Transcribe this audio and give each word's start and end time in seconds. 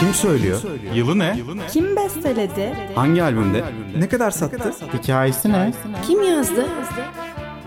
Kim 0.00 0.14
söylüyor? 0.14 0.60
Yılı 0.94 1.18
ne? 1.18 1.36
Kim 1.72 1.96
besteledi? 1.96 2.76
Hangi 2.94 3.22
albümde? 3.22 3.64
Ne 3.98 4.08
kadar 4.08 4.30
sattı? 4.30 4.72
Hikayesi 5.02 5.52
ne? 5.52 5.72
Kim 6.06 6.22
yazdı? 6.22 6.66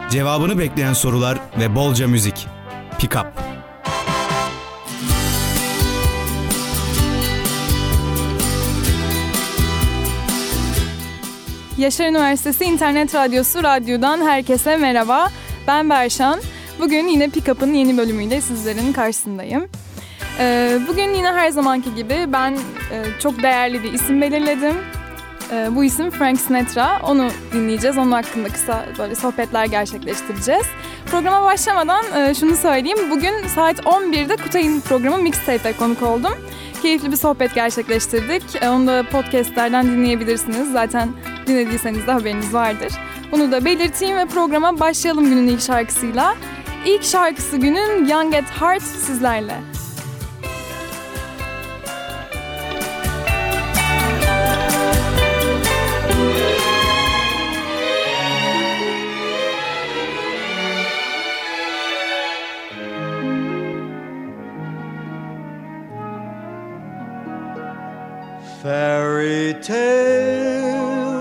Cevabını 0.09 0.59
bekleyen 0.59 0.94
sorular 0.94 1.38
ve 1.59 1.75
bolca 1.75 2.07
müzik. 2.07 2.47
Pick 2.99 3.15
Up. 3.15 3.28
Yaşar 11.77 12.05
Üniversitesi 12.07 12.63
İnternet 12.65 13.15
Radyosu 13.15 13.63
Radyo'dan 13.63 14.21
herkese 14.21 14.77
merhaba. 14.77 15.29
Ben 15.67 15.89
Berşan. 15.89 16.39
Bugün 16.79 17.07
yine 17.07 17.29
Pick-Up'ın 17.29 17.73
yeni 17.73 17.98
bölümüyle 17.98 18.41
sizlerin 18.41 18.93
karşısındayım. 18.93 19.67
Ee, 20.41 20.80
bugün 20.88 21.13
yine 21.13 21.27
her 21.27 21.49
zamanki 21.49 21.95
gibi 21.95 22.26
ben 22.27 22.52
e, 22.91 23.20
çok 23.20 23.44
değerli 23.44 23.84
bir 23.84 23.94
isim 23.94 24.22
belirledim. 24.22 24.76
Ee, 25.52 25.67
bu 25.76 25.84
isim 25.84 26.12
Frank 26.12 26.40
Sinatra. 26.40 27.00
Onu 27.04 27.30
dinleyeceğiz. 27.54 27.98
Onun 27.98 28.12
hakkında 28.12 28.50
kısa 28.50 28.86
böyle 29.00 29.16
sohbetler 29.16 29.66
gerçekleştireceğiz. 29.66 30.66
Programa 31.12 31.45
başlamadan 31.45 32.05
e, 32.16 32.34
şunu 32.34 32.55
söyleyeyim. 32.55 32.98
Bugün 33.09 33.48
saat 33.55 33.80
11'de 33.80 34.36
Kutay'ın 34.36 34.80
programı 34.80 35.17
Mixtape'e 35.17 35.73
konuk 35.73 36.02
oldum. 36.02 36.34
Keyifli 36.81 37.12
bir 37.12 37.17
sohbet 37.17 37.55
gerçekleştirdik. 37.55 38.44
E, 38.62 38.70
onu 38.70 38.88
da 38.88 39.03
podcastlerden 39.12 39.86
dinleyebilirsiniz. 39.86 40.72
Zaten 40.72 41.09
dinlediyseniz 41.48 42.08
de 42.08 42.12
haberiniz 42.12 42.53
vardır. 42.53 42.94
Bunu 43.31 43.52
da 43.52 43.66
belirteyim 43.66 44.17
ve 44.17 44.26
programa 44.26 44.80
başlayalım 44.80 45.26
günün 45.26 45.48
ilk 45.48 45.62
şarkısıyla. 45.62 46.36
İlk 46.86 47.03
şarkısı 47.03 47.58
günün 47.58 48.08
Young 48.08 48.36
at 48.36 48.62
Heart 48.62 48.84
sizlerle. 48.84 49.55
Tales 69.53 71.11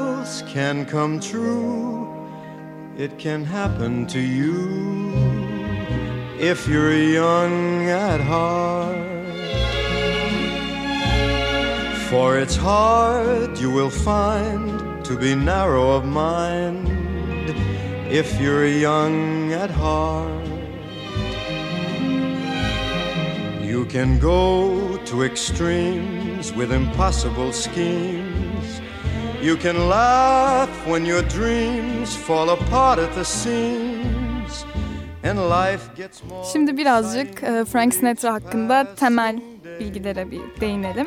can 0.47 0.85
come 0.87 1.21
true. 1.21 2.09
It 2.97 3.19
can 3.19 3.45
happen 3.45 4.07
to 4.09 4.21
you 4.21 5.13
if 6.39 6.69
you're 6.69 6.97
young 6.97 7.89
at 7.89 8.21
heart. 8.21 8.97
For 12.09 12.39
it's 12.39 12.57
hard, 12.57 13.59
you 13.59 13.71
will 13.71 13.91
find, 13.91 15.05
to 15.05 15.17
be 15.17 15.35
narrow 15.35 15.93
of 15.93 16.05
mind 16.05 16.89
if 18.11 18.41
you're 18.41 18.67
young 18.67 19.53
at 19.53 19.71
heart. 19.71 20.47
You 23.63 23.87
can 23.87 24.19
go 24.19 24.99
to 25.07 25.23
extremes 25.23 26.20
with 26.49 26.73
impossible 26.73 27.53
schemes. 27.53 28.81
You 29.43 29.59
can 29.59 29.89
laugh 29.89 30.69
when 30.87 31.05
your 31.05 31.23
dreams 31.23 32.17
fall 32.17 32.49
apart 32.51 32.99
at 32.99 33.15
the 33.15 33.25
seams. 33.25 34.65
And 35.25 35.39
life 35.39 35.83
gets 35.97 36.23
more 36.25 36.45
Şimdi 36.53 36.77
birazcık 36.77 37.43
e, 37.43 37.65
Frank 37.65 37.95
Sinatra 37.95 38.33
hakkında 38.33 38.95
temel 38.95 39.41
bilgilere 39.81 40.31
bir 40.31 40.41
değinelim. 40.61 41.07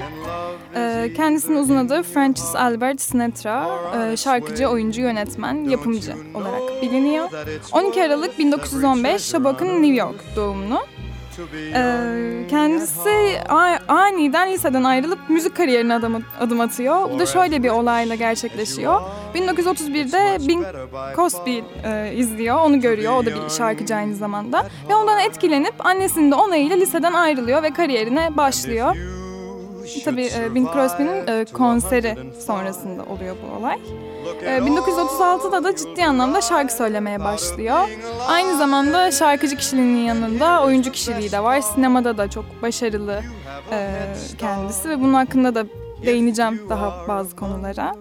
E, 0.76 1.12
Kendisinin 1.16 1.56
uzun 1.58 1.76
adı 1.76 2.04
Francis 2.04 2.56
Albert 2.56 3.02
Sinatra, 3.02 3.70
e, 4.12 4.18
şarkıcı, 4.18 4.68
oyuncu, 4.68 5.02
yönetmen, 5.02 5.56
yapımcı 5.70 6.14
olarak 6.34 6.82
biliniyor. 6.82 7.30
12 7.72 8.04
Aralık 8.04 8.40
1915 8.40 9.22
Şabak'ın 9.22 9.82
New 9.84 9.96
York 9.96 10.24
doğumlu. 10.36 10.80
Ee, 11.74 12.48
kendisi 12.50 13.40
aniden 13.88 14.52
liseden 14.52 14.84
ayrılıp 14.84 15.20
müzik 15.30 15.56
kariyerine 15.58 15.94
adım, 15.94 16.24
adım 16.40 16.62
atıyor. 16.62 17.10
Bu 17.12 17.20
da 17.20 17.26
şöyle 17.26 17.64
bir 17.64 17.70
olayla 17.70 18.16
gerçekleşiyor. 18.16 19.02
1931'de 19.36 20.48
Bing 20.48 20.66
Crosby 21.16 21.60
e, 21.84 22.14
izliyor, 22.16 22.56
onu 22.58 22.80
görüyor. 22.82 23.14
O 23.18 23.26
da 23.26 23.30
bir 23.30 23.50
şarkıcı 23.50 23.96
aynı 23.96 24.16
zamanda. 24.16 24.66
Ve 24.90 24.96
ondan 24.96 25.20
etkilenip 25.20 25.86
annesinin 25.86 26.32
de 26.32 26.36
onayıyla 26.36 26.76
liseden 26.76 27.14
ayrılıyor 27.14 27.64
ve 27.64 27.74
kariyerine 27.74 28.38
başlıyor. 28.38 28.96
Tabii 30.06 30.30
e, 30.38 30.56
Bing 30.56 30.74
Crosby'nin 30.74 31.28
e, 31.28 31.46
konseri 31.46 32.18
sonrasında 32.46 33.04
oluyor 33.04 33.36
bu 33.44 33.58
olay. 33.60 33.80
E, 34.44 34.58
1936'da 34.58 35.64
da 35.64 35.76
ciddi 35.76 36.06
anlamda 36.06 36.42
şarkı 36.42 36.74
söylemeye 36.74 37.20
başlıyor. 37.20 37.78
Aynı 38.28 38.58
zamanda 38.58 39.12
şarkıcı 39.12 39.56
kişiliğinin 39.58 40.06
yanında 40.06 40.64
oyuncu 40.64 40.92
kişiliği 40.92 41.32
de 41.32 41.44
var. 41.44 41.62
Sinemada 41.62 42.18
da 42.18 42.30
çok 42.30 42.46
başarılı 42.62 43.22
e, 43.72 43.90
kendisi 44.38 44.90
ve 44.90 45.00
bunun 45.02 45.14
hakkında 45.14 45.56
da 45.56 45.66
değineceğim 46.06 46.62
daha 46.70 47.08
bazı 47.08 47.36
konulara. 47.36 47.96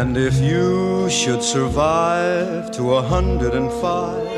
And 0.00 0.16
if 0.16 0.38
you 0.38 1.10
should 1.10 1.42
survive 1.42 2.70
to 2.76 2.94
a 2.94 3.02
hundred 3.02 3.52
and 3.54 3.68
five, 3.82 4.30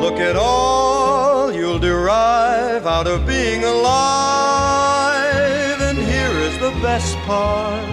look 0.00 0.18
at 0.18 0.34
all 0.34 1.52
you'll 1.52 1.78
derive 1.78 2.86
out 2.86 3.06
of 3.06 3.26
being 3.26 3.64
alive. 3.64 5.28
And 5.88 5.98
here 5.98 6.34
is 6.48 6.58
the 6.58 6.70
best 6.80 7.18
part 7.28 7.86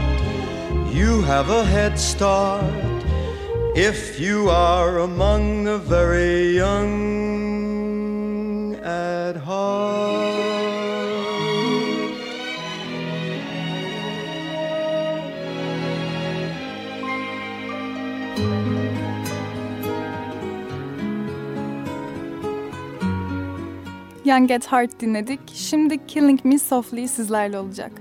you 0.88 1.22
have 1.24 1.50
a 1.50 1.66
head 1.66 2.00
start 2.00 3.04
if 3.76 4.18
you 4.18 4.50
are 4.50 5.00
among 5.00 5.66
the 5.66 5.80
very 5.80 6.56
young 6.56 7.27
Young 24.28 24.52
at 24.52 24.72
Heart 24.72 25.00
dinledik. 25.00 25.40
Şimdi 25.54 26.08
Killing 26.08 26.46
Me 26.46 26.60
Softly 26.60 27.08
sizlerle 27.08 27.60
olacak. 27.60 27.92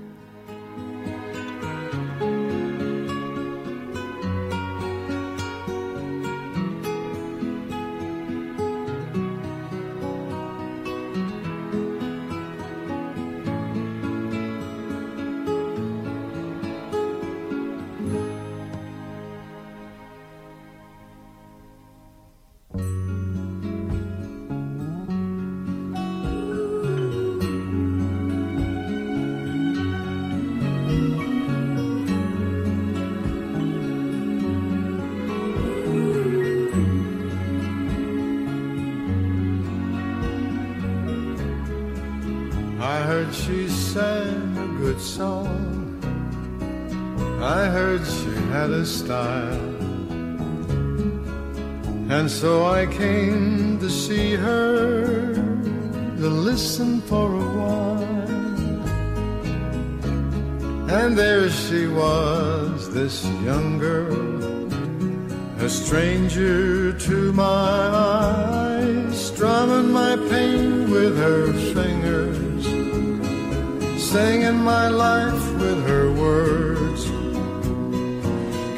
Heard 43.27 43.35
she 43.35 43.67
sang 43.67 44.57
a 44.57 44.67
good 44.79 45.01
song. 45.01 45.99
I 47.41 47.65
heard 47.65 48.05
she 48.05 48.33
had 48.51 48.69
a 48.69 48.85
style. 48.85 49.75
And 52.09 52.31
so 52.31 52.65
I 52.65 52.85
came 52.85 53.79
to 53.79 53.89
see 53.89 54.35
her, 54.35 55.33
to 55.33 56.29
listen 56.29 57.01
for 57.01 57.35
a 57.35 57.47
while. 57.59 58.03
And 60.89 61.17
there 61.17 61.49
she 61.49 61.87
was, 61.87 62.93
this 62.93 63.25
young 63.43 63.77
girl, 63.77 64.71
a 65.61 65.69
stranger 65.69 66.93
to 66.93 67.33
my 67.33 67.43
eyes, 67.43 69.27
strumming 69.27 69.91
my 69.91 70.15
pain 70.29 70.89
with 70.89 71.17
her 71.17 71.51
fingers, 71.73 72.06
singing 74.11 74.59
my 74.63 74.87
life 74.87 75.45
with 75.59 75.79
her 75.89 76.07
words, 76.23 77.01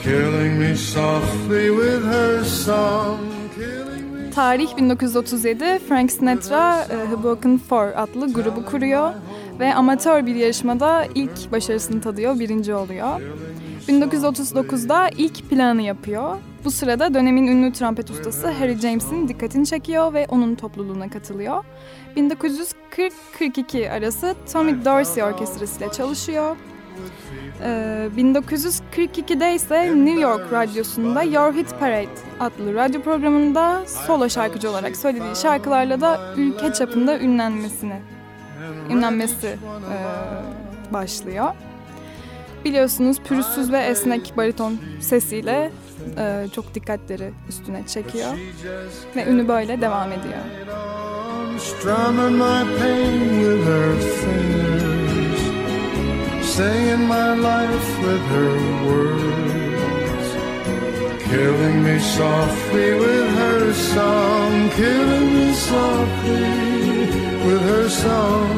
killing 0.01 0.59
me 0.59 0.75
softly 0.75 1.69
with 1.69 2.03
her 2.05 2.43
song. 2.43 3.19
killing 3.55 4.05
me 4.13 4.31
Tarih 4.31 4.71
1937 4.77 5.79
Frank 5.87 6.11
Sinatra 6.11 6.85
e, 6.89 6.95
Hoboken 7.11 7.57
Four 7.57 7.93
adlı 7.95 8.33
grubu 8.33 8.65
kuruyor 8.65 9.13
ve 9.59 9.73
amatör 9.73 10.25
bir 10.25 10.35
yarışmada 10.35 11.05
ilk 11.15 11.51
başarısını 11.51 12.01
tadıyor, 12.01 12.39
birinci 12.39 12.73
oluyor. 12.73 13.21
1939'da 13.89 15.09
ilk 15.17 15.49
planı 15.49 15.81
yapıyor. 15.81 16.37
Bu 16.65 16.71
sırada 16.71 17.13
dönemin 17.13 17.47
ünlü 17.47 17.73
trompet 17.73 18.09
ustası 18.11 18.47
Harry 18.47 18.77
James'in 18.77 19.27
dikkatini 19.27 19.65
çekiyor 19.65 20.13
ve 20.13 20.25
onun 20.29 20.55
topluluğuna 20.55 21.09
katılıyor. 21.09 21.63
1940-42 22.17 23.91
arası 23.91 24.35
Tommy 24.53 24.85
Dorsey 24.85 25.23
Orkestrası 25.23 25.79
ile 25.79 25.91
çalışıyor. 25.91 26.55
Ee, 27.63 28.09
1942'de 28.17 29.55
ise 29.55 30.05
New 30.05 30.21
York 30.21 30.53
Radyosu'nda 30.53 31.23
Your 31.23 31.53
Hit 31.53 31.79
Parade 31.79 32.07
adlı 32.39 32.73
radyo 32.73 33.01
programında 33.01 33.83
solo 34.07 34.29
şarkıcı 34.29 34.69
olarak 34.69 34.95
söylediği 34.97 35.35
şarkılarla 35.35 36.01
da 36.01 36.19
ülke 36.37 36.73
çapında 36.73 37.19
ünlenmesini 37.19 37.99
ünlenmesi 38.89 39.47
e, 39.47 39.97
başlıyor. 40.93 41.53
Biliyorsunuz 42.65 43.19
pürüzsüz 43.19 43.71
ve 43.71 43.77
esnek 43.79 44.33
bariton 44.37 44.77
sesiyle 44.99 45.71
e, 46.17 46.47
çok 46.55 46.75
dikkatleri 46.75 47.31
üstüne 47.49 47.87
çekiyor 47.87 48.31
ve 49.15 49.25
ünü 49.25 49.47
böyle 49.47 49.81
devam 49.81 50.11
ediyor. 50.11 50.41
strumming 51.59 52.37
my 52.37 52.63
pain 52.79 53.41
with 53.41 53.63
her 53.65 53.95
fingers, 54.19 55.41
singing 56.55 57.07
my 57.07 57.33
life 57.33 57.89
with 58.01 58.23
her 58.35 58.55
words, 58.87 60.27
killing 61.29 61.83
me 61.83 61.99
softly 61.99 62.93
with 62.93 63.29
her 63.41 63.73
song, 63.73 64.69
killing 64.69 65.27
me 65.35 65.53
softly 65.53 66.49
with 67.47 67.61
her 67.71 67.89
song, 67.89 68.55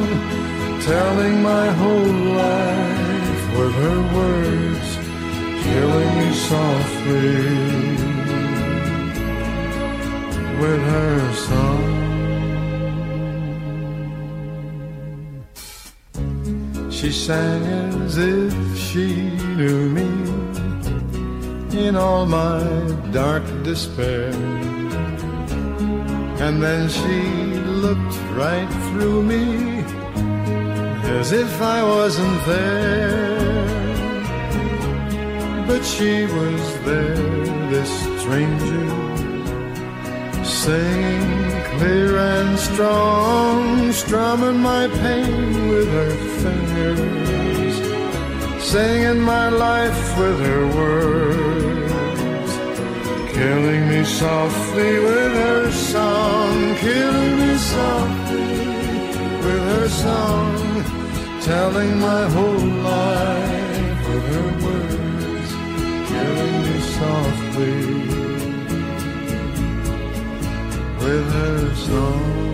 telling 0.80 1.42
my 1.42 1.66
whole 1.80 2.14
life 2.36 2.81
with 3.62 3.74
her 3.74 4.00
words, 4.18 4.88
killing 5.62 6.12
me 6.18 6.28
softly 6.50 7.42
with 10.60 10.82
her 10.94 11.32
song. 11.48 11.84
She 16.90 17.12
sang 17.12 17.62
as 18.02 18.18
if 18.18 18.54
she 18.76 19.06
knew 19.58 19.88
me 19.98 20.10
in 21.86 21.94
all 21.94 22.26
my 22.26 22.62
dark 23.12 23.44
despair. 23.62 24.32
And 26.44 26.60
then 26.60 26.88
she 26.88 27.20
looked 27.84 28.16
right 28.42 28.70
through 28.86 29.22
me 29.22 29.81
as 31.20 31.32
if 31.32 31.60
I 31.60 31.82
wasn't 31.82 32.38
there. 32.46 33.42
But 35.66 35.82
she 35.84 36.24
was 36.24 36.62
there, 36.84 37.46
this 37.72 37.92
stranger, 38.22 38.88
singing 40.44 41.52
clear 41.72 42.16
and 42.16 42.58
strong, 42.58 43.92
strumming 43.92 44.60
my 44.60 44.88
pain 44.88 45.68
with 45.68 45.88
her 45.98 46.14
fingers, 46.42 47.76
singing 48.72 49.20
my 49.20 49.48
life 49.48 50.18
with 50.18 50.38
her 50.48 50.66
words, 50.80 52.50
killing 53.32 53.88
me 53.88 54.04
softly 54.04 54.98
with 54.98 55.32
her 55.46 55.70
song, 55.70 56.74
killing 56.76 57.32
me 57.40 57.56
softly 57.56 58.42
with 59.44 59.64
her 59.74 59.88
song, 59.88 60.61
telling 61.44 61.98
my 61.98 62.28
whole 62.30 62.66
life 62.84 64.08
with 64.08 64.24
her 64.32 64.50
words, 64.64 65.50
killing 66.08 66.56
me 66.62 66.80
softly 66.98 67.80
with 71.00 71.32
her 71.32 71.74
song. 71.74 72.51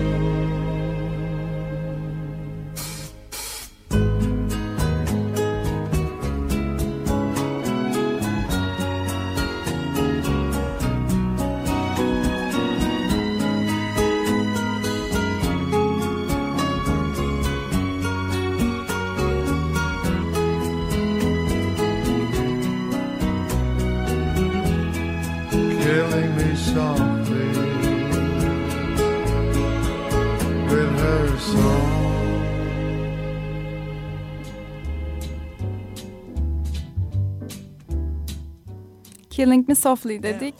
Killing 39.30 39.68
Me 39.68 39.74
Softly 39.74 40.22
dedik. 40.22 40.54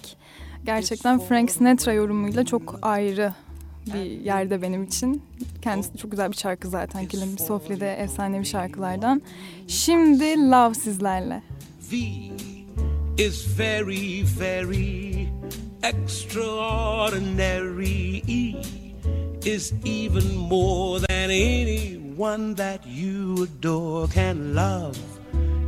Gerçekten 0.65 1.19
Frank 1.19 1.51
Sinatra 1.51 1.93
yorumuyla 1.93 2.45
çok 2.45 2.79
ayrı 2.83 3.35
bir 3.87 4.21
yerde 4.21 4.63
benim 4.63 4.85
için. 4.85 5.23
Kendisi 5.63 5.99
çok 5.99 6.11
güzel 6.11 6.31
bir 6.31 6.37
şarkı 6.37 6.69
zaten. 6.69 7.07
Killing 7.07 7.41
Me 7.41 7.47
Softly 7.47 7.81
de 7.81 7.93
efsanevi 7.93 8.47
şarkılardan. 8.47 9.23
Şimdi 9.69 10.51
Love 10.51 10.75
sizlerle. 10.75 11.43
V 11.93 11.97
is 13.19 13.59
very, 13.59 14.25
very 14.41 15.27
extraordinary. 15.83 18.19
E 18.19 18.78
is 19.45 19.73
even 19.85 20.37
more 20.37 21.01
than 21.01 21.31
anyone 21.31 22.55
that 22.55 22.87
you 22.87 23.45
adore 23.45 24.09
can 24.09 24.55
love. 24.55 24.99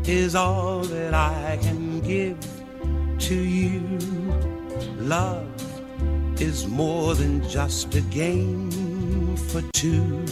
Is 0.07 0.35
all 0.35 0.81
that 0.81 1.15
I 1.15 1.59
can 1.63 2.01
give 2.01 2.39
to 3.19 3.35
you. 3.35 3.81
Love 4.99 5.47
is 6.41 6.67
more 6.67 7.15
than 7.15 7.47
just 7.49 7.95
a 7.95 8.01
game 8.03 8.71
for 9.37 9.63
two. 9.73 10.25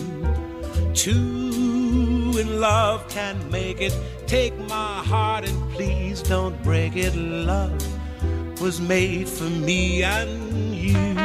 Two 0.94 2.34
in 2.38 2.60
love 2.60 3.08
can 3.08 3.50
make 3.50 3.80
it. 3.80 3.96
Take 4.26 4.58
my 4.68 5.02
heart 5.04 5.48
and 5.48 5.72
please 5.72 6.22
don't 6.22 6.60
break 6.62 6.96
it. 6.96 7.14
Love 7.14 8.60
was 8.60 8.80
made 8.80 9.28
for 9.28 9.44
me 9.44 10.02
and 10.02 10.74
you. 10.74 11.17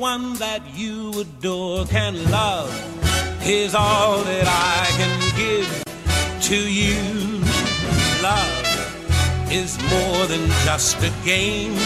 Anyone 0.00 0.32
that 0.38 0.62
you 0.74 1.12
adore 1.20 1.84
can 1.84 2.14
love 2.30 2.72
is 3.44 3.74
all 3.74 4.22
that 4.24 4.46
I 4.48 4.86
can 4.96 5.14
give 5.36 5.68
to 6.40 6.56
you. 6.56 6.96
Love 8.22 9.52
is 9.52 9.76
more 9.92 10.26
than 10.26 10.48
just 10.64 10.96
a 11.02 11.12
game 11.22 11.76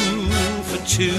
for 0.63 0.79
two. 0.87 1.11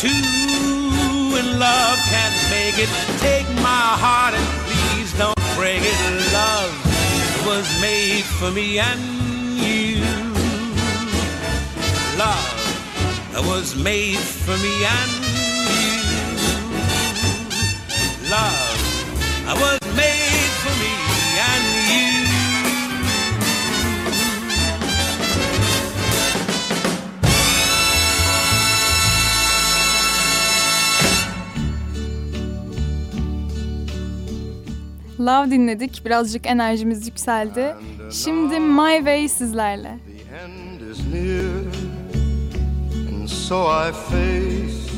Two 0.00 1.36
in 1.36 1.58
love 1.58 1.98
can 2.08 2.32
make 2.48 2.78
it. 2.78 2.88
Take 3.20 3.46
my 3.56 3.88
heart 4.00 4.32
and 4.32 4.48
please 4.64 5.12
don't 5.18 5.44
break 5.54 5.82
it. 5.82 5.98
Love 6.32 6.72
was 7.44 7.68
made 7.82 8.24
for 8.24 8.50
me 8.50 8.78
and 8.78 9.00
you. 9.60 10.00
Love 12.16 12.58
was 13.46 13.76
made 13.76 14.16
for 14.16 14.56
me 14.64 14.84
and 14.84 15.17
Love 18.30 18.80
was 19.58 19.80
made 19.96 20.52
for 20.62 20.74
me 20.82 20.94
and 21.50 21.64
you. 21.88 22.12
Love 35.18 35.50
dinledik. 35.50 36.04
Birazcık 36.04 36.46
enerjimiz 36.46 37.06
yükseldi. 37.06 37.74
Şimdi 38.12 38.60
My 38.60 38.96
Way 38.96 39.28
sizlerle. 39.28 39.98
The 40.06 40.36
end 40.36 40.80
is 40.90 40.98
near, 41.12 41.64
and 43.10 43.28
so 43.28 43.66
I 43.88 43.92
face 43.92 44.97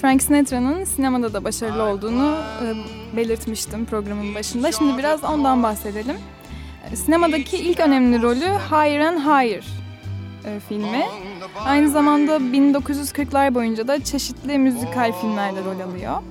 Frank 0.00 0.22
Sinatra'nın 0.22 0.84
sinemada 0.84 1.32
da 1.32 1.44
başarılı 1.44 1.82
olduğunu 1.82 2.36
e, 2.62 2.66
belirtmiştim 3.16 3.84
programın 3.86 4.34
başında. 4.34 4.72
Şimdi 4.72 4.98
biraz 4.98 5.24
ondan 5.24 5.62
bahsedelim. 5.62 6.16
E, 6.92 6.96
Sinemadaki 6.96 7.56
ilk 7.56 7.80
önemli 7.80 8.22
rolü 8.22 8.44
Higher 8.70 9.00
and 9.00 9.18
Higher 9.18 9.64
e, 10.44 10.60
filmi. 10.68 11.04
Aynı 11.64 11.90
zamanda 11.90 12.36
1940'lar 12.36 13.54
boyunca 13.54 13.88
da 13.88 14.04
çeşitli 14.04 14.58
müzikal 14.58 15.12
filmlerde 15.20 15.60
rol 15.64 15.80
alıyor. 15.80 16.22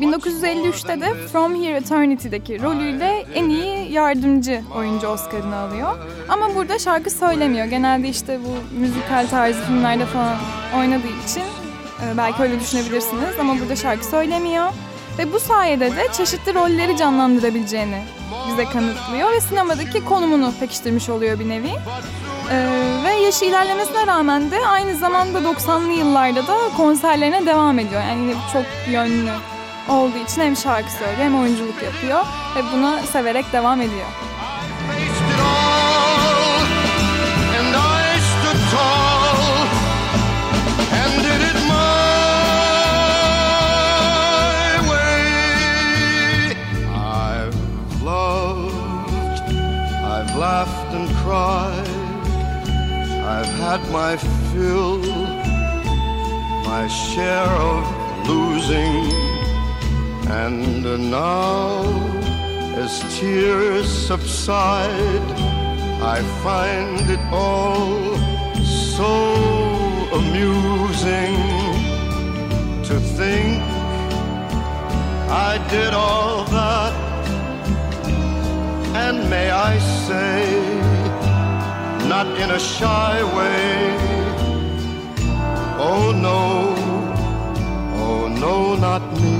1953'te 0.00 1.00
de 1.00 1.14
From 1.32 1.62
Here 1.62 1.76
Eternity'deki 1.76 2.62
rolüyle 2.62 3.26
en 3.34 3.48
iyi 3.48 3.92
yardımcı 3.92 4.62
oyuncu 4.76 5.06
Oscar'ını 5.06 5.56
alıyor. 5.56 5.98
Ama 6.28 6.54
burada 6.54 6.78
şarkı 6.78 7.10
söylemiyor. 7.10 7.66
Genelde 7.66 8.08
işte 8.08 8.38
bu 8.44 8.80
müzikal 8.80 9.26
tarzı 9.26 9.60
filmlerde 9.60 10.06
falan 10.06 10.36
oynadığı 10.78 11.24
için 11.26 11.42
e, 11.42 12.16
belki 12.16 12.42
öyle 12.42 12.60
düşünebilirsiniz 12.60 13.38
ama 13.40 13.60
burada 13.60 13.76
şarkı 13.76 14.06
söylemiyor. 14.06 14.72
Ve 15.18 15.32
bu 15.32 15.40
sayede 15.40 15.96
de 15.96 16.06
çeşitli 16.12 16.54
rolleri 16.54 16.96
canlandırabileceğini 16.96 18.02
bize 18.48 18.64
kanıtlıyor 18.64 19.32
ve 19.32 19.40
sinemadaki 19.40 20.04
konumunu 20.04 20.52
pekiştirmiş 20.60 21.08
oluyor 21.08 21.38
bir 21.38 21.48
nevi. 21.48 21.70
Ee, 22.50 22.66
ve 23.04 23.12
yaşı 23.12 23.44
ilerlemesine 23.44 24.06
rağmen 24.06 24.50
de 24.50 24.66
aynı 24.66 24.96
zamanda 24.96 25.38
90'lı 25.38 25.92
yıllarda 25.92 26.46
da 26.46 26.56
konserlerine 26.76 27.46
devam 27.46 27.78
ediyor. 27.78 28.02
Yani 28.02 28.34
çok 28.52 28.64
yönlü 28.92 29.30
olduğu 29.88 30.18
için 30.18 30.42
hem 30.42 30.56
şarkı 30.56 30.92
söylüyor 30.92 31.18
hem 31.18 31.40
oyunculuk 31.40 31.82
yapıyor 31.82 32.20
ve 32.56 32.60
buna 32.72 32.98
severek 33.02 33.52
devam 33.52 33.80
ediyor. 33.80 34.06
laughed 50.40 50.94
and 50.94 51.08
cried, 51.16 51.86
I've 53.36 53.52
had 53.64 53.80
my 53.92 54.16
fill, 54.50 54.98
my 56.64 56.88
share 56.88 57.52
of 57.70 57.84
losing, 58.26 59.29
and 60.30 61.10
now 61.10 61.82
as 62.76 63.02
tears 63.18 63.88
subside, 63.88 65.28
I 66.16 66.22
find 66.44 67.10
it 67.10 67.20
all 67.32 68.16
so 68.64 69.12
amusing 70.20 71.34
to 72.88 73.00
think 73.18 73.60
I 75.28 75.58
did 75.68 75.92
all 75.92 76.44
that. 76.44 76.94
And 79.02 79.28
may 79.28 79.50
I 79.50 79.78
say, 80.06 80.46
not 82.08 82.26
in 82.42 82.50
a 82.52 82.58
shy 82.58 83.16
way, 83.36 83.96
oh 85.88 86.12
no, 86.28 86.40
oh 88.04 88.28
no, 88.28 88.76
not 88.76 89.02
me. 89.20 89.39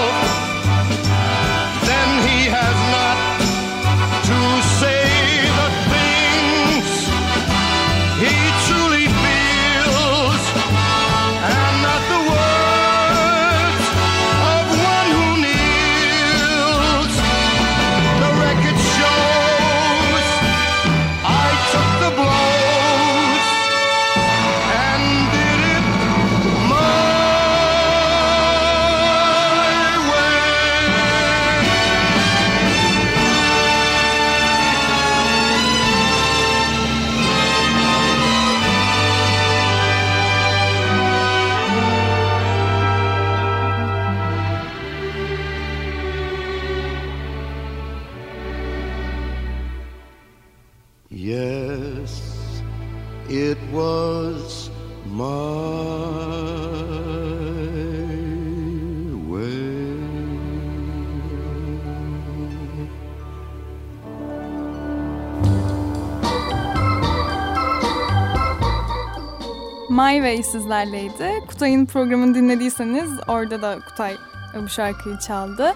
My 70.11 70.17
Way 70.17 70.43
sizlerleydi. 70.43 71.45
Kutay'ın 71.47 71.85
programını 71.85 72.35
dinlediyseniz 72.35 73.11
orada 73.27 73.61
da 73.61 73.79
Kutay 73.79 74.17
bu 74.55 74.69
şarkıyı 74.69 75.17
çaldı. 75.19 75.73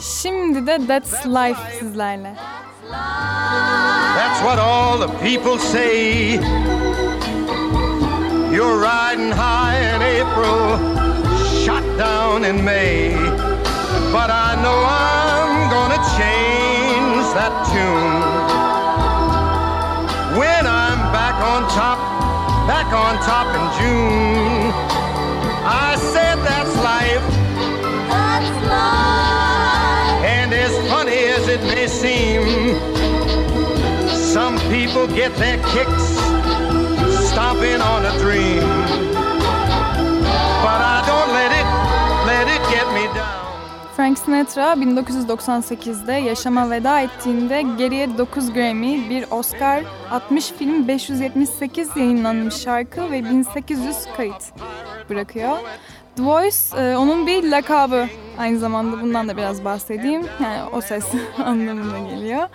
Şimdi 0.00 0.66
de 0.66 0.80
That's 0.86 1.26
Life 1.26 1.60
sizlerle. 1.78 2.36
That's 4.16 4.40
what 4.40 4.58
all 4.58 4.98
the 4.98 5.08
people 5.18 5.58
say. 5.58 6.34
You're 8.54 8.80
riding 8.80 9.32
high 9.32 9.94
in 9.94 10.00
April, 10.22 10.78
shot 11.64 11.84
down 11.98 12.44
in 12.44 12.64
May. 12.64 13.14
But 14.12 14.30
I 14.30 14.54
know 14.62 14.84
I'm 14.84 15.70
gonna 15.70 16.02
change 16.18 17.34
that 17.34 17.66
tune. 17.66 18.35
Back 22.66 22.92
on 22.92 23.14
top 23.22 23.46
in 23.54 23.64
June. 23.78 24.72
I 25.64 25.96
said 26.12 26.36
that's 26.42 26.74
life. 26.82 27.22
That's 28.10 28.66
life. 28.66 30.24
And 30.24 30.52
as 30.52 30.74
funny 30.90 31.18
as 31.36 31.46
it 31.46 31.62
may 31.62 31.86
seem, 31.86 32.42
some 34.08 34.58
people 34.68 35.06
get 35.06 35.34
their 35.36 35.58
kicks 35.72 36.06
stomping 37.30 37.80
on 37.80 38.04
a 38.04 38.18
dream. 38.18 38.66
But 40.64 40.80
I 40.94 41.04
don't 41.06 41.30
let 41.38 41.52
it, 41.52 41.55
Frank 43.96 44.18
Sinatra 44.18 44.72
1998'de 44.72 46.12
yaşama 46.12 46.70
veda 46.70 47.00
ettiğinde 47.00 47.62
geriye 47.78 48.18
9 48.18 48.52
Grammy, 48.52 49.10
bir 49.10 49.24
Oscar, 49.30 49.82
60 50.10 50.52
film, 50.52 50.88
578 50.88 51.96
yayınlanmış 51.96 52.54
şarkı 52.54 53.10
ve 53.10 53.24
1800 53.24 53.96
kayıt 54.16 54.42
bırakıyor. 55.10 55.58
The 56.16 56.22
Voice 56.22 56.56
e, 56.76 56.96
onun 56.96 57.26
bir 57.26 57.50
lakabı. 57.50 58.06
Aynı 58.38 58.58
zamanda 58.58 59.02
bundan 59.02 59.28
da 59.28 59.36
biraz 59.36 59.64
bahsedeyim. 59.64 60.26
Yani 60.42 60.58
o 60.72 60.80
ses 60.80 61.06
anlamına 61.44 61.98
geliyor. 61.98 62.48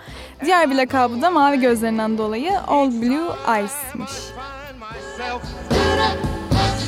Diğer 0.44 0.70
bir 0.70 0.74
lakabı 0.74 1.22
da 1.22 1.30
mavi 1.30 1.60
gözlerinden 1.60 2.18
dolayı 2.18 2.60
All 2.68 2.90
Blue 2.90 3.56
Eyes'miş. 3.56 4.12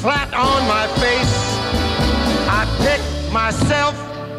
Flat 0.02 0.28
on 0.34 0.62
my 0.64 0.86
face. 1.00 1.34
I 2.48 2.84
pick 2.84 3.02
myself 3.32 4.13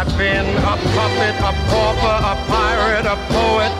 I've 0.00 0.16
been 0.16 0.46
a 0.46 0.76
puppet, 0.94 1.34
a 1.42 1.52
pauper, 1.66 2.18
a 2.22 2.36
pirate, 2.46 3.04
a 3.04 3.16
poet, 3.34 3.74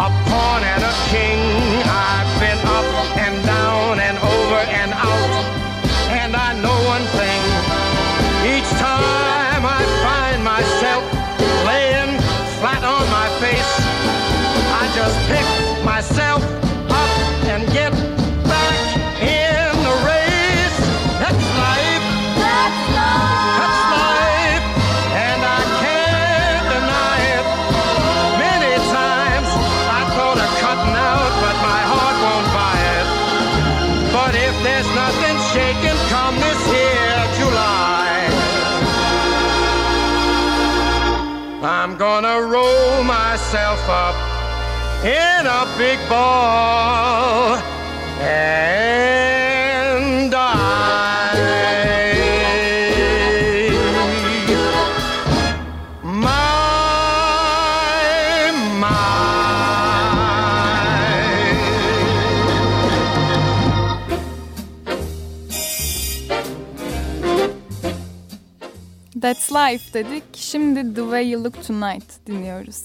a 0.00 0.08
pawn 0.24 0.64
and 0.64 0.82
a 0.82 0.94
king. 1.12 1.82
I've 1.84 2.40
been 2.40 2.56
up 2.64 2.88
and 3.18 3.45
in 45.04 45.46
a 45.46 45.66
big 45.78 45.98
ball 46.08 47.56
and 48.20 50.30
die. 50.32 50.56
My, 56.02 56.22
my. 58.80 58.96
That's 69.14 69.52
Life 69.52 69.94
dedik. 69.94 70.24
Şimdi 70.32 70.94
The 70.94 71.02
Way 71.02 71.22
You 71.22 71.44
Look 71.44 71.66
Tonight 71.66 72.26
dinliyoruz. 72.26 72.82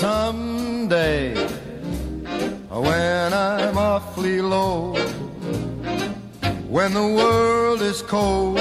Someday, 0.00 1.34
when 2.70 3.34
I'm 3.34 3.76
awfully 3.76 4.40
low, 4.40 4.94
when 6.70 6.94
the 6.94 7.06
world 7.06 7.82
is 7.82 8.00
cold, 8.00 8.58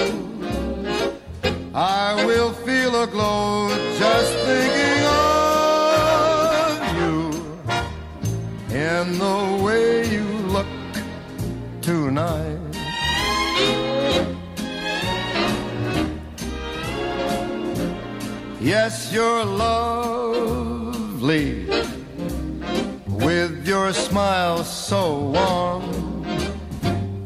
I 1.73 2.25
will 2.25 2.52
feel 2.52 3.04
a 3.04 3.08
glow 3.08 3.69
just 3.97 4.34
thinking 4.47 5.06
of 5.08 6.75
you 6.99 7.32
in 8.78 9.17
the 9.17 9.63
way 9.63 10.12
you 10.12 10.28
look 10.52 10.67
tonight. 11.82 12.60
Yes, 18.60 19.13
you're 19.13 19.45
lovely 21.19 21.65
with 23.25 23.67
your 23.67 23.91
smile 23.93 24.63
so 24.63 25.32
warm 25.34 25.84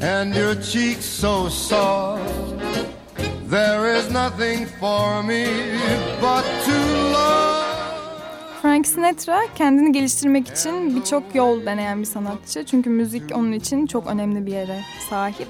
and 0.01 0.35
your 0.35 0.55
cheeks 0.55 1.05
so 1.05 1.49
soft. 1.49 2.21
There 3.49 3.95
is 3.95 4.11
nothing 4.11 4.65
for 4.79 5.23
me 5.23 5.45
but 6.21 6.43
to 6.65 6.77
love. 7.13 7.63
Frank 8.61 8.87
Sinatra 8.87 9.41
kendini 9.55 9.91
geliştirmek 9.91 10.47
için 10.47 10.95
birçok 10.95 11.35
yol 11.35 11.65
deneyen 11.65 11.99
bir 11.99 12.05
sanatçı. 12.05 12.63
Çünkü 12.65 12.89
müzik 12.89 13.23
onun 13.37 13.51
için 13.51 13.85
çok 13.87 14.07
önemli 14.07 14.45
bir 14.45 14.51
yere 14.51 14.81
sahip. 15.09 15.47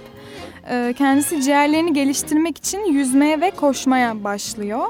Ee, 0.70 0.94
Kendisi 0.98 1.42
ciğerlerini 1.42 1.94
geliştirmek 1.94 2.58
için 2.58 2.86
yüzmeye 2.86 3.42
ve 3.42 3.52
koşmaya 3.52 4.24
başlıyor. 4.24 4.86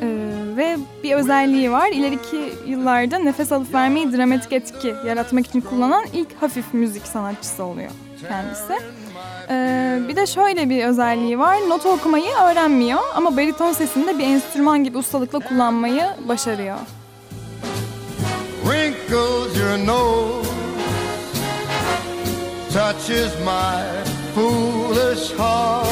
Ee, 0.00 0.28
Ve 0.56 0.76
bir 1.02 1.14
özelliği 1.14 1.72
var. 1.72 1.88
İleriki 1.88 2.52
yıllarda 2.66 3.18
nefes 3.18 3.52
alıp 3.52 3.74
vermeyi 3.74 4.12
dramatik 4.12 4.52
etki 4.52 4.94
yaratmak 5.06 5.46
için 5.46 5.60
kullanan 5.60 6.04
ilk 6.12 6.42
hafif 6.42 6.74
müzik 6.74 7.06
sanatçısı 7.06 7.64
oluyor 7.64 7.90
kendisi. 8.28 8.84
Ee, 9.50 9.98
bir 10.08 10.16
de 10.16 10.26
şöyle 10.26 10.70
bir 10.70 10.84
özelliği 10.84 11.38
var. 11.38 11.56
Nota 11.68 11.88
okumayı 11.88 12.30
öğrenmiyor 12.42 13.00
ama 13.14 13.36
bariton 13.36 13.72
sesini 13.72 14.06
de 14.06 14.18
bir 14.18 14.24
enstrüman 14.24 14.84
gibi 14.84 14.98
ustalıkla 14.98 15.38
kullanmayı 15.38 16.04
başarıyor. 16.28 16.76
wrinkles 18.64 19.56
your 19.56 19.76
nose, 19.76 20.48
touches 22.72 23.38
my 23.40 23.82
foolish 24.34 25.32
heart. 25.36 25.91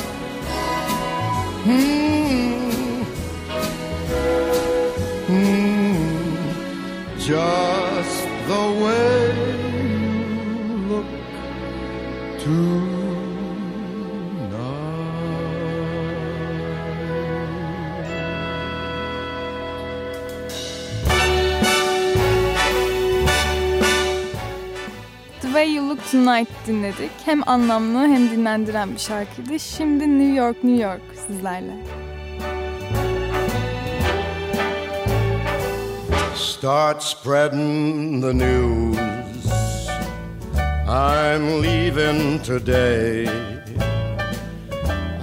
Hmm. 1.63 3.03
Just 7.19 8.27
the 8.47 8.65
way 8.81 9.21
you 9.83 10.77
look 10.89 11.05
tonight. 12.39 12.80
Way 25.61 25.75
You 25.75 25.97
Tonight 26.11 26.49
dinledik. 26.67 27.11
Hem 27.25 27.49
anlamlı 27.49 27.99
hem 27.99 28.31
dinlendiren 28.31 28.93
bir 28.93 28.99
şarkıydı. 28.99 29.59
Şimdi 29.59 30.19
New 30.19 30.35
York, 30.35 30.63
New 30.63 30.83
York 30.83 31.01
sizlerle. 31.27 31.73
Start 36.35 37.03
spreading 37.03 38.23
the 38.23 38.33
news. 38.33 38.97
I'm 40.87 41.63
leaving 41.63 42.43
today. 42.43 43.25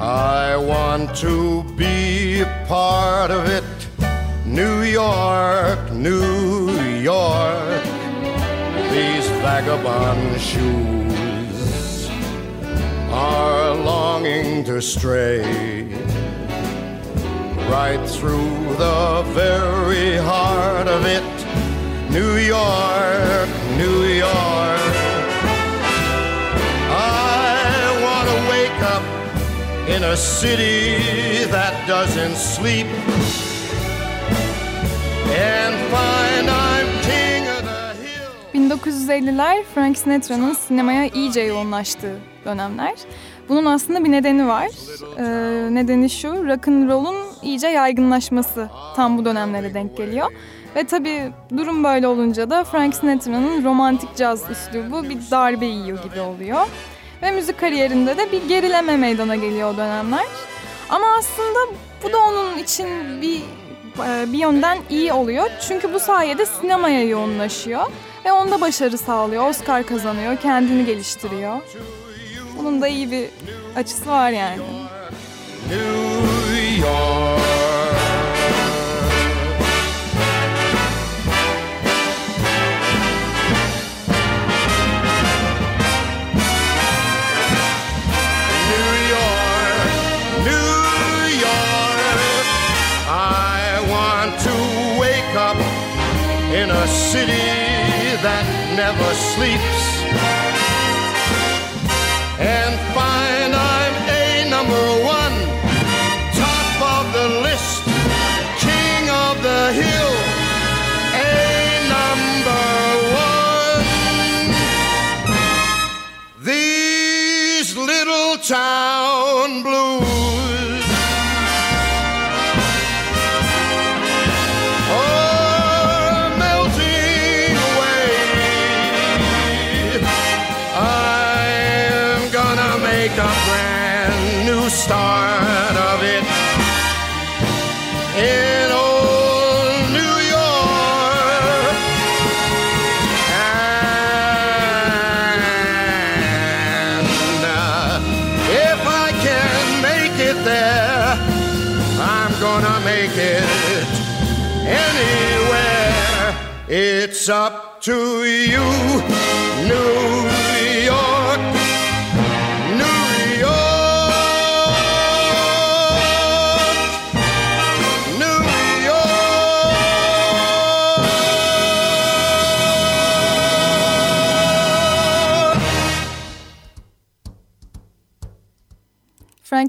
I 0.01 0.57
want 0.57 1.21
to 1.21 1.65
be 1.79 2.45
part 2.69 3.31
of 3.31 3.49
it. 3.49 3.65
New 4.47 4.91
York, 4.91 5.93
New 5.93 7.03
York. 7.03 7.98
Vagabond 9.51 10.39
shoes 10.39 12.11
are 13.11 13.75
longing 13.75 14.63
to 14.65 14.83
stray 14.83 15.85
right 17.71 18.03
through 18.07 18.53
the 18.77 19.23
very 19.29 20.17
heart 20.19 20.87
of 20.87 21.07
it. 21.07 21.25
New 22.11 22.37
York, 22.37 23.49
New 23.79 24.05
York. 24.27 24.93
I 26.93 27.97
want 28.05 28.27
to 28.29 28.39
wake 28.53 28.83
up 28.95 29.05
in 29.89 30.05
a 30.05 30.15
city 30.15 31.47
that 31.47 31.87
doesn't 31.89 32.37
sleep 32.37 32.87
and 35.33 35.75
find 35.91 36.28
1950'ler 38.79 39.63
Frank 39.75 39.99
Sinatra'nın 39.99 40.53
sinemaya 40.53 41.07
iyice 41.07 41.41
yoğunlaştığı 41.41 42.19
dönemler. 42.45 42.95
Bunun 43.49 43.65
aslında 43.65 44.05
bir 44.05 44.13
nedeni 44.13 44.49
var. 44.49 44.69
Ee, 45.19 45.75
nedeni 45.75 46.11
şu, 46.11 46.29
rock'n'roll'un 46.29 47.17
iyice 47.43 47.69
yaygınlaşması 47.69 48.69
tam 48.97 49.19
bu 49.19 49.25
dönemlere 49.25 49.75
denk 49.75 49.97
geliyor. 49.97 50.33
Ve 50.77 50.85
tabii 50.85 51.33
durum 51.57 51.85
böyle 51.85 52.09
olunca 52.09 52.51
da 52.51 52.65
Frank 52.65 52.95
Sinatra'nın 52.95 53.65
romantik 53.65 54.17
caz 54.17 54.51
üslubu 54.51 55.03
bir 55.09 55.19
darbe 55.31 55.67
yiyor 55.67 56.03
gibi 56.03 56.21
oluyor. 56.21 56.67
Ve 57.23 57.31
müzik 57.31 57.61
kariyerinde 57.61 58.17
de 58.17 58.33
bir 58.33 58.49
gerileme 58.49 58.97
meydana 58.97 59.37
geliyor 59.37 59.75
o 59.75 59.77
dönemler. 59.77 60.27
Ama 60.91 61.07
aslında 61.19 61.59
bu 62.05 62.13
da 62.13 62.19
onun 62.19 62.59
için 62.59 62.89
bir 63.23 63.41
e, 64.09 64.33
bir 64.33 64.39
yönden 64.39 64.79
iyi 64.91 65.13
oluyor. 65.13 65.51
Çünkü 65.69 65.95
bu 65.95 66.01
sayede 66.01 66.47
sinemaya 66.47 67.05
yoğunlaşıyor 67.05 67.87
ve 68.25 68.33
onda 68.33 68.61
başarı 68.61 68.99
sağlıyor. 68.99 69.49
Oscar 69.49 69.87
kazanıyor, 69.87 70.37
kendini 70.37 70.87
geliştiriyor. 70.87 71.61
Bunun 72.59 72.83
da 72.83 72.89
iyi 72.89 73.11
bir 73.11 73.29
açısı 73.77 74.07
var 74.11 74.31
yani. 74.31 74.59
New 75.69 76.81
York. 76.81 77.39
New 96.89 97.48
never 98.93 99.15
sleeps 99.15 99.98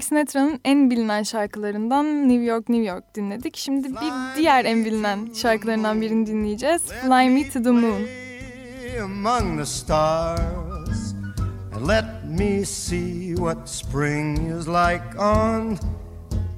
Frank 0.00 0.04
Sinatra'nın 0.04 0.60
en 0.64 0.90
bilinen 0.90 1.22
şarkılarından 1.22 2.28
New 2.28 2.44
York, 2.44 2.68
New 2.68 2.88
York 2.88 3.14
dinledik. 3.14 3.56
Şimdi 3.56 3.88
bir 3.88 4.36
diğer 4.36 4.64
en 4.64 4.84
bilinen 4.84 5.28
şarkılarından 5.34 6.00
birini 6.00 6.26
dinleyeceğiz. 6.26 6.82
Fly 6.82 7.28
Me 7.28 7.48
to 7.50 7.62
the 7.62 7.70
Moon. 7.70 8.02
among 9.02 9.58
the 9.58 9.66
stars 9.66 11.14
and 11.74 11.88
let 11.88 12.04
me 12.24 12.64
see 12.64 13.34
what 13.36 13.68
spring 13.68 14.58
is 14.58 14.68
like 14.68 15.18
on 15.18 15.78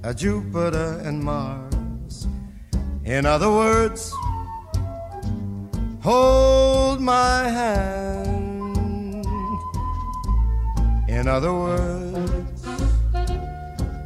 a 0.05 0.17
Jupiter 0.17 1.09
and 1.09 1.23
Mars. 1.23 2.27
In 3.05 3.25
other 3.25 3.49
words, 3.49 4.13
hold 6.03 7.01
my 7.01 7.51
hand. 7.51 8.33
In 11.09 11.29
other 11.29 11.53
words, 11.53 12.42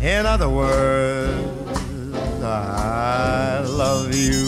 In 0.00 0.26
other 0.26 0.48
words, 0.48 1.42
I 2.42 3.62
love 3.66 4.14
you. 4.14 4.47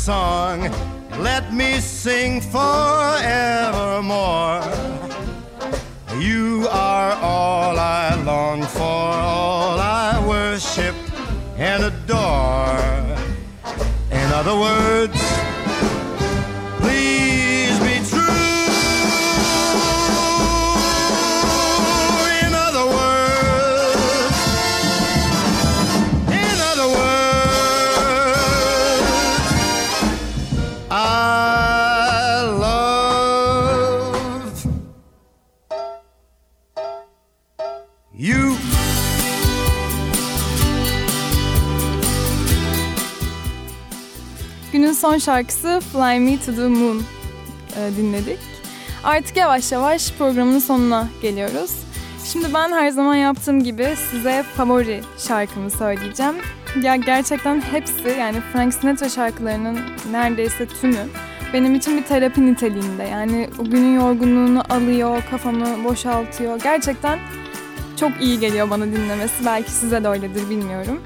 Song. 0.00 0.62
Let 1.18 1.52
me 1.52 1.78
sing 1.80 2.40
forevermore. 2.40 3.30
Şarkısı 45.20 45.80
Fly 45.92 46.18
Me 46.18 46.38
to 46.46 46.54
the 46.54 46.68
Moon 46.68 47.02
e, 47.76 47.96
dinledik. 47.96 48.38
Artık 49.04 49.36
yavaş 49.36 49.72
yavaş 49.72 50.12
programın 50.12 50.58
sonuna 50.58 51.08
geliyoruz. 51.22 51.70
Şimdi 52.24 52.54
ben 52.54 52.72
her 52.72 52.90
zaman 52.90 53.14
yaptığım 53.14 53.64
gibi 53.64 53.88
size 54.10 54.42
favori 54.56 55.00
şarkımı 55.18 55.70
söyleyeceğim. 55.70 56.34
Ya 56.82 56.96
gerçekten 56.96 57.60
hepsi 57.60 58.08
yani 58.18 58.40
Frank 58.52 58.74
Sinatra 58.74 59.08
şarkılarının 59.08 59.78
neredeyse 60.10 60.66
tümü 60.66 61.06
benim 61.52 61.74
için 61.74 61.98
bir 61.98 62.04
terapi 62.04 62.46
niteliğinde. 62.46 63.02
Yani 63.02 63.48
o 63.58 63.64
günün 63.64 63.94
yorgunluğunu 63.94 64.62
alıyor, 64.68 65.22
kafamı 65.30 65.84
boşaltıyor. 65.84 66.60
Gerçekten 66.60 67.18
çok 68.00 68.12
iyi 68.20 68.40
geliyor 68.40 68.70
bana 68.70 68.86
dinlemesi. 68.86 69.44
Belki 69.46 69.70
size 69.70 70.04
de 70.04 70.08
öyledir 70.08 70.50
bilmiyorum. 70.50 71.00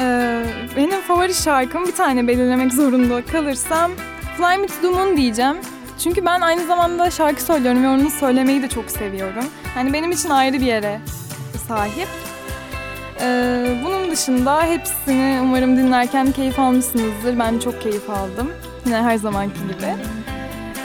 Ee, 0.00 0.42
benim 0.76 1.00
favori 1.00 1.34
şarkım 1.34 1.86
bir 1.86 1.92
tane 1.92 2.26
belirlemek 2.28 2.72
zorunda 2.72 3.24
kalırsam 3.24 3.90
Fly 4.36 4.56
Me 4.58 4.66
To 4.66 4.74
The 4.80 4.88
Moon 4.88 5.16
diyeceğim. 5.16 5.56
Çünkü 6.04 6.24
ben 6.26 6.40
aynı 6.40 6.66
zamanda 6.66 7.10
şarkı 7.10 7.42
söylüyorum 7.42 7.82
ve 7.84 7.88
onu 7.88 8.10
söylemeyi 8.10 8.62
de 8.62 8.68
çok 8.68 8.90
seviyorum. 8.90 9.44
Yani 9.76 9.92
benim 9.92 10.10
için 10.12 10.30
ayrı 10.30 10.52
bir 10.56 10.66
yere 10.66 11.00
sahip. 11.68 12.08
Ee, 13.20 13.76
bunun 13.84 14.10
dışında 14.10 14.62
hepsini 14.62 15.38
umarım 15.42 15.76
dinlerken 15.76 16.32
keyif 16.32 16.58
almışsınızdır. 16.58 17.38
Ben 17.38 17.58
çok 17.58 17.82
keyif 17.82 18.10
aldım. 18.10 18.50
Yine 18.86 18.96
her 18.96 19.16
zamanki 19.16 19.60
gibi. 19.60 19.94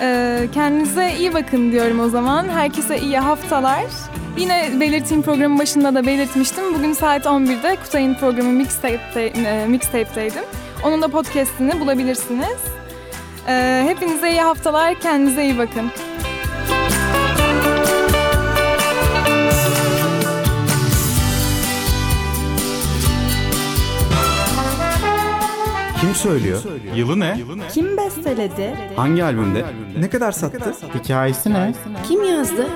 Ee, 0.02 0.48
kendinize 0.54 1.14
iyi 1.20 1.34
bakın 1.34 1.72
diyorum 1.72 2.00
o 2.00 2.10
zaman. 2.10 2.50
Herkese 2.50 3.00
iyi 3.00 3.20
haftalar. 3.20 3.84
Yine 4.38 4.80
belirttiğim 4.80 5.22
programın 5.24 5.60
başında 5.60 5.96
da 5.96 6.06
belirtmiştim. 6.06 6.74
Bugün 6.74 6.94
saat 6.94 7.26
11'de 7.26 7.76
Kutay'ın 7.76 8.14
programı 8.16 8.50
Mixtape'te, 8.52 9.22
e. 9.22 10.32
Onun 10.84 11.02
da 11.02 11.08
podcastini 11.08 11.80
bulabilirsiniz. 11.80 12.58
Ee, 13.48 13.84
hepinize 13.88 14.32
iyi 14.32 14.42
haftalar. 14.42 15.00
Kendinize 15.00 15.44
iyi 15.44 15.58
bakın. 15.58 15.92
Kim 26.02 26.16
söylüyor? 26.16 26.64
Yılı 26.96 27.20
ne? 27.20 27.38
Kim 27.74 27.98
besteledi? 27.98 28.76
Hangi 28.96 29.24
albümde? 29.24 29.66
Ne 30.00 30.10
kadar 30.10 30.32
sattı? 30.32 30.74
Hikayesi 31.00 31.54
ne? 31.54 31.74
Kim 32.08 32.24
yazdı? 32.24 32.68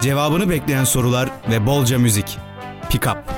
Cevabını 0.00 0.50
bekleyen 0.50 0.84
sorular 0.84 1.28
ve 1.50 1.66
bolca 1.66 1.98
müzik. 1.98 2.38
Pick 2.90 3.06
up. 3.06 3.37